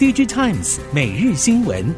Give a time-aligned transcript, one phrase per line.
[0.00, 1.94] DigiTimes 每日新闻。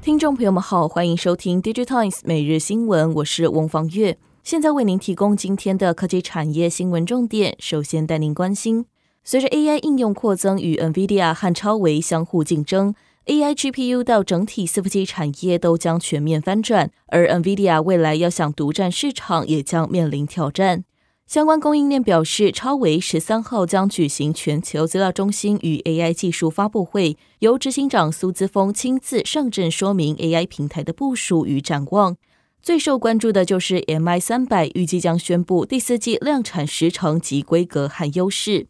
[0.00, 7.54] 听众朋友们好，欢迎收听 DigiTimes 每日新闻，我是翁方月，现在为您提供今天的科技产业新闻重点。
[7.58, 8.86] 首先带您关心，
[9.22, 12.94] 随着 AI 应用扩增与 NVIDIA 和超微相互竞争。
[13.26, 20.84] AI GPU 到整体伺服器产业都将全面翻转，而 NVIDIA 未来要想独占市场，也将面临挑战。
[21.32, 32.18] 相关供应链表示，超维十三号将举行全球资料中心与 AI 技术发布会，由执行长苏姿峰亲自上阵说明 AI 平台的部署与展望。
[32.60, 38.66] 最受关注的就是 MI 三百，预计将宣布第四季量产时程及规格和优势。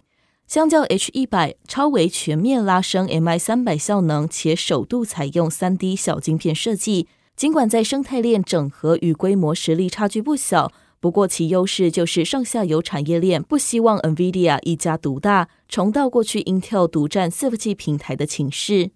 [0.47, 7.09] 相较 H 一百，超维全面拉升 MI 三百效能，且首度采用三 D 小晶片设计。
[7.35, 10.71] 尽管在生态链整合与规模实力差距不小，
[11.03, 18.93] 不过其优势就是上下游产业链不希望 NVIDIA 一家独大，重蹈过去 Intel 独占伺服器平台的情势。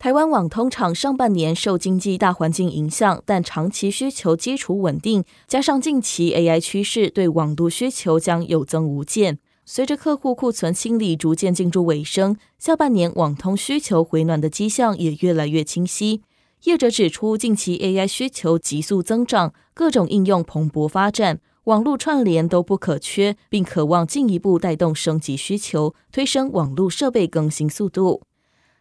[0.00, 9.38] 台湾网通厂上半年受经济大环境影响，但长期需求基础稳定，加上近期 AI 趋势，对网络需求将有增无减。
[9.64, 16.22] 随着客户库存清理逐渐进入尾声，下半年网通需求回暖的迹象也越来越清晰。
[16.64, 28.22] 业者指出，近期 AI 需求急速增长，各种应用蓬勃发展，网络串联都不可缺，并渴望进一步带动升级需求，推升网络设备更新速度。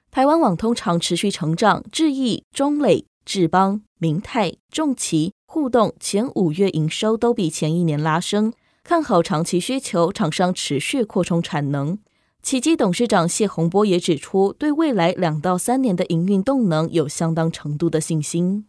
[0.10, 8.54] 台湾网通厂持续成长，智易、中磊、智邦、明泰、重奇、互动前五月营收都比前一年拉升，
[8.86, 11.98] 看好长期需求，厂商持续扩充产能。
[12.44, 18.66] 奇迹董事长谢洪波也指出，对未来两到三年的营运动能有相当程度的信心。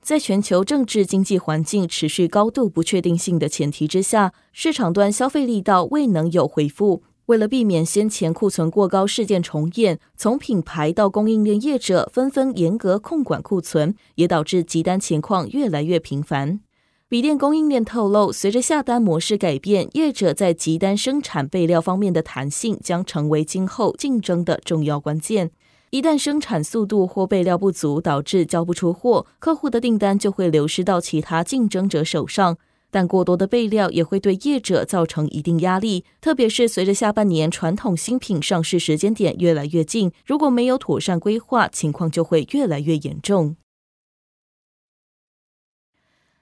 [0.00, 7.02] 在全球政治经济环境持续高度不确定性的前提之下，市场端消费力道未能有回复。
[7.26, 16.60] 为了避免先前库存过高事件重演，从品牌到供应链业者纷纷严格控管库存，也导致急单情况越来越频繁。
[17.08, 25.52] 笔电供应链透露，随着下单模式改变，业者在集单生产备料方面的弹性将成为今后竞争的重要关键。
[25.90, 32.58] 一旦生产速度或备料不足，导致交不出货，客户的订单就会流失到其他竞争者手上。
[32.90, 43.54] 但过多的备料也会对业者造成一定压力，特别是随着下半年传统新品上市时间点越来越近，如果没有妥善规划，情况就会越来越严重。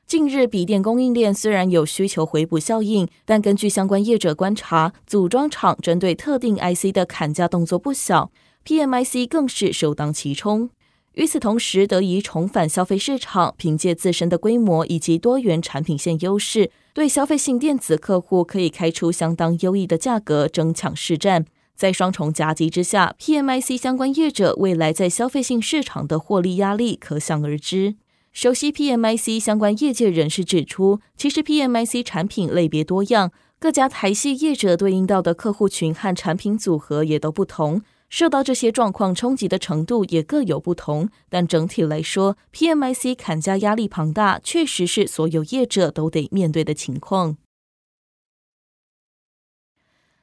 [0.07, 8.31] 近日，笔电供应链虽然有需求回补效应，但根据相关业者观察，组装厂针对特定 IC 的砍价动作不小
[8.67, 10.69] ，PMIC 更是首当其冲。
[11.15, 21.47] 与此同时，得以重返消费市场，凭借自身的规模以及多元产品线优势，对消费性电子客户可以开出相当优异的价格，争抢市占。
[21.75, 27.97] 在双重夹击之下，PMIC 相关业者未来在消费性市场的获利压力可想而知。
[28.35, 33.31] 熟悉 PMIC 相关业界人士指出，其实 PMIC 产品类别多样，
[33.61, 37.83] 各家台系业者对应到的客户群和产品组合也都不同。
[38.11, 47.37] 受到这些状况冲击的程度也各有不同，但整体来说，PMIC 砍价压力庞大，确实是所有业者都得面对的情况。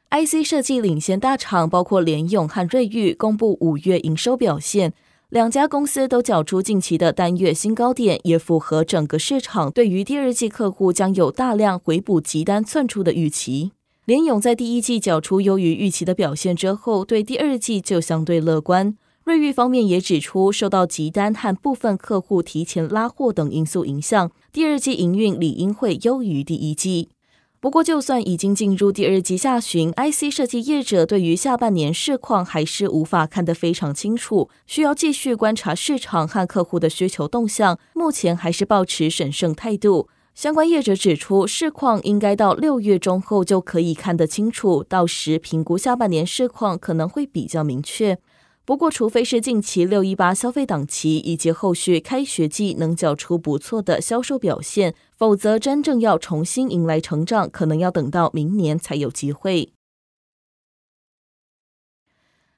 [0.10, 4.94] IC 设计领先大厂包括联咏和瑞昱公布五月营收表现，
[5.32, 13.72] 两家公司都缴出近期的单月新高点，也符合整个市场对于第二季客户将有大量回补急单窜出的预期。
[14.04, 18.98] 联咏在第一季缴出优于预期的表现之后，对第二季就相对乐观。
[19.24, 27.08] 瑞昱方面也指出，受到急单和部分客户提前拉货等因素影响，第二季营运理应会优于第一季。
[27.62, 37.78] 不过，就算已经进入第二季下旬，IC 设计业者对于下半年市况还是无法看得非常清楚，需要继续观察市场和客户的需求动向。
[37.94, 40.10] 目前还是保持审慎态度。
[40.34, 48.18] 相关业者指出，市况应该到六月中后就可以看得清楚，到时评估下半年市况可能会比较明确。
[48.64, 59.74] 不过，除非是近期六一八消费档期以及后续开学季能缴出不错的销售表现，否则真正要重新迎来成长，可能要等到明年才有机会。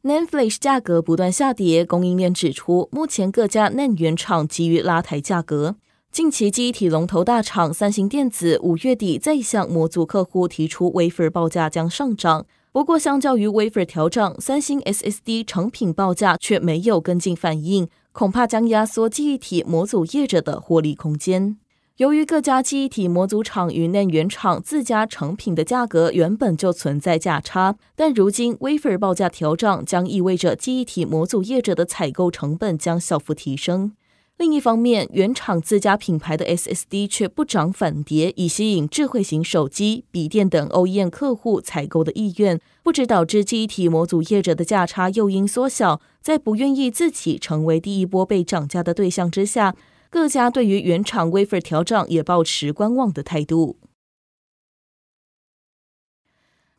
[0.04, 5.78] NAND Flash 价格不断下跌，供应链指出，目前各家 Nan 原厂急于拉抬价格。
[6.12, 21.56] 近期记忆体龙头大厂三星电子五月底再向模组客户提出 Wafer 报价将上涨，不过相较于 Wafer 调涨，三星 SSD 成品报价却没有跟进反应，恐怕将压缩记忆体模组业者的获利空间。
[21.98, 33.92] 由于各家记忆体模组厂与内原厂自家成品的价格原本就存在价差，但如今 wafer 报价调涨，将意味着记忆体模组业者的采购成本将小幅提升。
[34.38, 49.76] 另一方面，原厂自家品牌的 SSD 却不涨反跌，以吸引智慧型手机、笔电等 OEM 客户采购的意愿，不止导致记忆体模组业者的价差诱因缩小，在不愿意自己成为第一波被涨价的对象之下。
[50.10, 53.78] 各家对于原厂 wafer 调涨也保持观望的态度。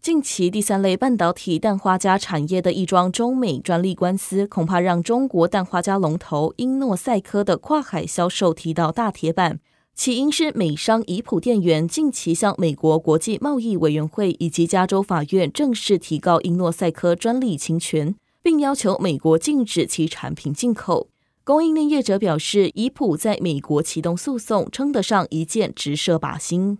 [0.04, 9.60] 近期第三类半导体氮化镓产业的一桩中美专利官司，恐怕让中国氮化镓龙头英诺赛科的跨海销售提到大铁板。
[9.94, 21.08] 起因是美商怡普电源近期向美国国际贸易委员会以及加州法院正式提告英诺赛科专利侵权，并要求美国禁止其产品进口。
[21.44, 26.76] 供应链业者表示，怡普在美国启动诉讼，称得上一箭直射靶心。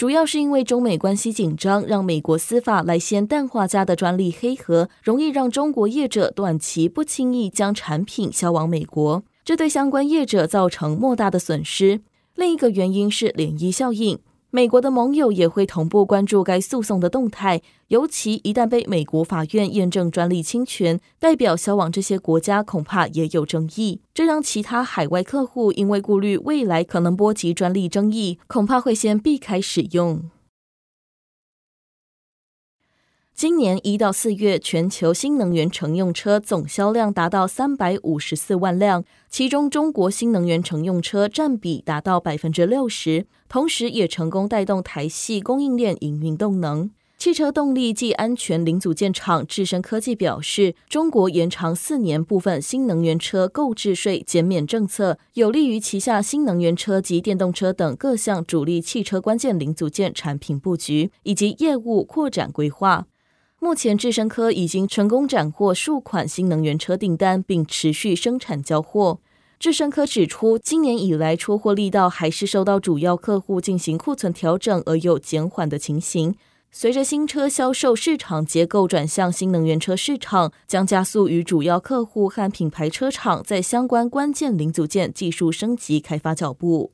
[0.00, 12.00] 主要是因为中美关系紧张，让美国司法来先淡化家的专利黑盒，容易让中国业者短期不轻易将产品销往美国，这对相关业者造成莫大的损失。
[12.34, 14.18] 另一个原因是涟漪效应。
[14.52, 24.00] 美国的盟友也会同步关注该诉讼的动态，尤其一旦被美国法院验证专利侵权，代表销往这些国家恐怕也有争议。
[24.12, 30.28] 这让其他海外客户因为顾虑未来可能波及专利争议，恐怕会先避开使用。
[33.40, 46.90] 今年一到四月，全球新能源乘用车总销量达到三百五十四万辆，其中中国新能源乘用车占比达到百分之六十，同时也成功带动台系供应链营运动能。
[47.16, 63.06] 汽车动力暨安全零组件厂智深科技表示，中国延长四年部分新能源车购置税减免政策，有利于旗下新能源车及电动车等各项主力汽车关键零组件产品布局以及业务扩展规划。
[63.62, 69.20] 目前，智深科已经成功斩获数款新能源车订单，并持续生产交货。
[69.58, 76.34] 智深科指出，今年以来出货力道还是受到主要客户进行库存调整而有减缓的情形。
[76.72, 86.92] 随着新车销售市场结构转向新能源车市场，将加速与主要客户和品牌车厂在相关关键零组件技术升级开发脚步。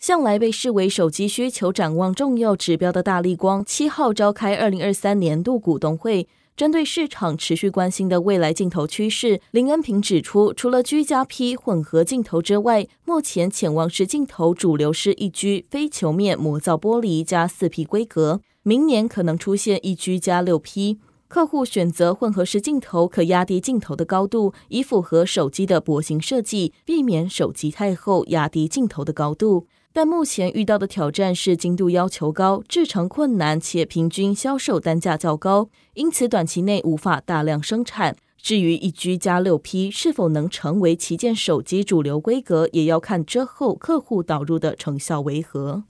[0.00, 6.26] 向来被视为手机需求展望重要指标的大力光，七号召开二零二三年度股东会，
[6.56, 20.98] 针对市场持续关心的未来镜头趋势，林恩平指出，除了居家 P 混合镜头之外，目前潜望式镜头主流是一居非球面磨造玻璃加四 P 规格，明年可能出现一居加六 P。
[21.28, 29.66] 客户选择混合式镜头，可压低镜头的高度，以符合手机的薄型设计，避免手机太厚压低镜头的高度。
[29.92, 38.16] 但目前遇到的挑战是精度要求高、制成困难，且平均销售单价较高，因此短期内无法大量生产。
[38.40, 45.84] 至于一居加六 P 是否能成为旗舰手机主流规格，也要看之后客户导入的成效为何。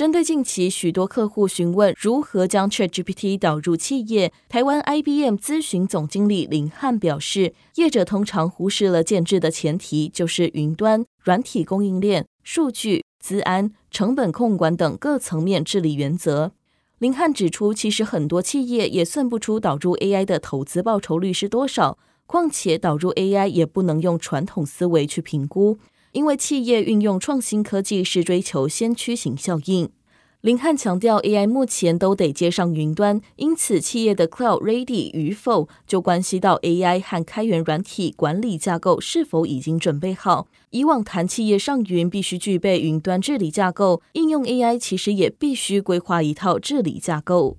[0.00, 16.52] 针对近期许多客户询问如何将 ChatGPT 导入企业，台湾 IBM 咨询总经理林汉表示，业者通常忽视了建置的前提，就是云端、软体供应链、数据、资安、成本控管等各层面治理原则。
[16.96, 25.78] 林汉指出，其实很多企业也算不出导入 AI 的投资报酬率是多少，况且导入 AI 也不能用传统思维去评估。
[26.12, 29.88] 因为企业运用创新科技是追求先驱型效应。
[30.40, 40.46] 林汉强调，AI 目前都得接上云端，因此企业的 Cloud Ready 与否，就关系到 AI 和开源软体管理架构是否已经准备好。
[40.70, 47.58] 以往谈企业上云必须具备云端治理架构，应用 AI 其实也必须规划一套治理架构。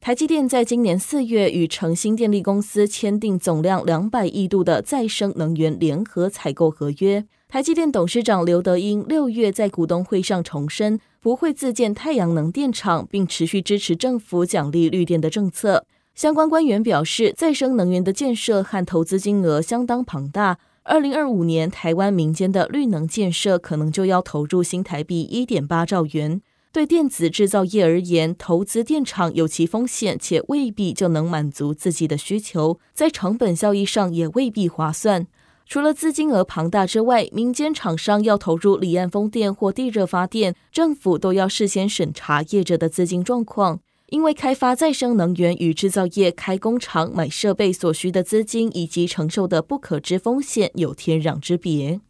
[0.00, 7.26] 台积电在今年四月与诚兴电力公司签订总量两百亿度的再生能源联合采购合约。
[7.46, 15.84] 台积电董事长刘德英六月在股东会上重申，不会自建太阳能电厂，并持续支持政府奖励绿电的政策。
[16.14, 26.40] 相关官员表示，再生能源的建设和投资金额相当庞大，二零二五年台湾民间的绿能建设可能就要投入新台币一点八兆元。
[26.72, 35.26] 对电子制造业而言，投资电厂有其风险，且未必就能满足自己的需求，在成本效益上也未必划算。
[35.66, 43.80] 除了资金额庞大之外，民间厂商要投入离岸风电或地热发电，政府都要事先审查业者的资金状况。
[44.10, 52.00] 因为开发再生能源与制造业开工厂、买设备所需的资金以及承受的不可知风险有天壤之别。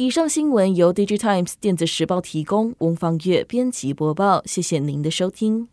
[0.00, 4.42] 以上新闻由《DigiTimes 电子时报》提供，翁方月编辑播报。
[4.46, 5.68] 谢谢您的收听。